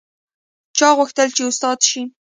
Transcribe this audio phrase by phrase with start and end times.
[0.77, 2.01] چا غوښتل چې استاده شي